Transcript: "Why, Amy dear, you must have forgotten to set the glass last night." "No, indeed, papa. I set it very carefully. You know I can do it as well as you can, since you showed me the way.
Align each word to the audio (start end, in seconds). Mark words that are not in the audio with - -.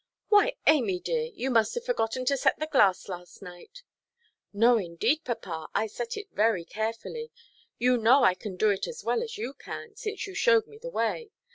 "Why, 0.29 0.55
Amy 0.65 0.99
dear, 0.99 1.29
you 1.31 1.51
must 1.51 1.75
have 1.75 1.85
forgotten 1.85 2.25
to 2.25 2.35
set 2.35 2.57
the 2.57 2.65
glass 2.65 3.07
last 3.07 3.39
night." 3.43 3.83
"No, 4.51 4.79
indeed, 4.79 5.23
papa. 5.23 5.67
I 5.75 5.85
set 5.85 6.17
it 6.17 6.31
very 6.31 6.65
carefully. 6.65 7.31
You 7.77 7.97
know 7.97 8.23
I 8.23 8.33
can 8.33 8.55
do 8.55 8.71
it 8.71 8.87
as 8.87 9.03
well 9.03 9.21
as 9.21 9.37
you 9.37 9.53
can, 9.53 9.95
since 9.95 10.25
you 10.25 10.33
showed 10.33 10.65
me 10.65 10.79
the 10.79 10.89
way. 10.89 11.29